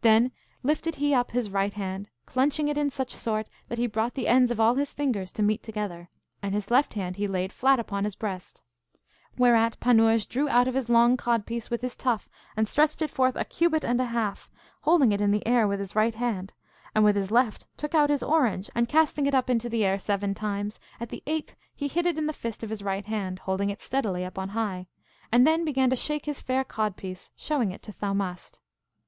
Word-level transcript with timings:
Then 0.00 0.32
lifted 0.64 0.96
he 0.96 1.14
up 1.14 1.30
his 1.30 1.48
right 1.48 1.72
hand, 1.72 2.10
clunching 2.26 2.66
it 2.66 2.76
in 2.76 2.90
such 2.90 3.14
sort 3.14 3.48
that 3.68 3.78
he 3.78 3.86
brought 3.86 4.14
the 4.14 4.26
ends 4.26 4.50
of 4.50 4.58
all 4.58 4.74
his 4.74 4.92
fingers 4.92 5.30
to 5.34 5.44
meet 5.44 5.62
together, 5.62 6.08
and 6.42 6.52
his 6.56 6.72
left 6.72 6.94
hand 6.94 7.14
he 7.18 7.28
laid 7.28 7.52
flat 7.52 7.78
upon 7.78 8.02
his 8.02 8.16
breast. 8.16 8.62
Whereat 9.38 9.78
Panurge 9.78 10.28
drew 10.28 10.48
out 10.48 10.66
his 10.66 10.88
long 10.88 11.16
codpiece 11.16 11.70
with 11.70 11.82
his 11.82 11.94
tuff, 11.94 12.28
and 12.56 12.66
stretched 12.66 13.00
it 13.00 13.10
forth 13.10 13.36
a 13.36 13.44
cubit 13.44 13.84
and 13.84 14.00
a 14.00 14.06
half, 14.06 14.50
holding 14.80 15.12
it 15.12 15.20
in 15.20 15.30
the 15.30 15.46
air 15.46 15.68
with 15.68 15.78
his 15.78 15.94
right 15.94 16.14
hand, 16.16 16.52
and 16.92 17.04
with 17.04 17.14
his 17.14 17.30
left 17.30 17.68
took 17.76 17.94
out 17.94 18.10
his 18.10 18.24
orange, 18.24 18.70
and, 18.74 18.88
casting 18.88 19.24
it 19.26 19.36
up 19.36 19.48
into 19.48 19.68
the 19.68 19.84
air 19.84 20.00
seven 20.00 20.34
times, 20.34 20.80
at 20.98 21.10
the 21.10 21.22
eighth 21.28 21.54
he 21.76 21.86
hid 21.86 22.06
it 22.06 22.18
in 22.18 22.26
the 22.26 22.32
fist 22.32 22.64
of 22.64 22.70
his 22.70 22.82
right 22.82 23.06
hand, 23.06 23.38
holding 23.38 23.70
it 23.70 23.80
steadily 23.80 24.24
up 24.24 24.36
on 24.36 24.48
high, 24.48 24.88
and 25.30 25.46
then 25.46 25.64
began 25.64 25.88
to 25.90 25.94
shake 25.94 26.26
his 26.26 26.42
fair 26.42 26.64
codpiece, 26.64 27.30
showing 27.36 27.70
it 27.70 27.84
to 27.84 27.92
Thaumast. 27.92 28.58